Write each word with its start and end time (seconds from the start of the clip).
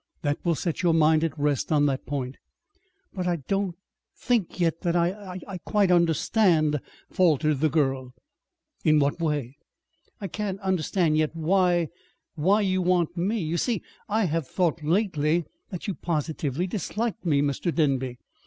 That 0.23 0.43
will 0.43 0.55
set 0.55 0.81
your 0.81 0.95
mind 0.95 1.23
at 1.23 1.37
rest 1.37 1.71
on 1.71 1.85
that 1.85 2.07
point." 2.07 2.37
"But 3.13 3.27
I 3.27 3.33
I 3.33 3.43
don't 3.47 3.75
think 4.17 4.59
yet 4.59 4.81
that 4.81 4.95
I 4.95 5.39
I 5.47 5.59
quite 5.59 5.91
understand," 5.91 6.79
faltered 7.11 7.59
the 7.59 7.69
girl. 7.69 8.15
"In 8.83 8.97
what 8.97 9.19
way?" 9.19 9.57
"I 10.19 10.25
can't 10.27 10.59
understand 10.61 11.17
yet 11.17 11.35
why 11.35 11.89
why 12.33 12.61
you 12.61 12.81
want 12.81 13.15
me. 13.15 13.41
You 13.43 13.57
see, 13.57 13.83
I 14.09 14.21
I 14.23 14.25
have 14.25 14.47
thought 14.47 14.81
lately 14.81 15.41
that 15.41 15.49
that 15.69 15.87
you 15.87 15.93
positively 15.93 16.65
disliked 16.65 17.23
me, 17.23 17.43
Mr. 17.43 17.71
Denby." 17.71 18.17